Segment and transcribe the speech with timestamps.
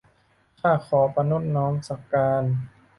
[0.59, 2.43] ข้าขอประณตน้อมสักการ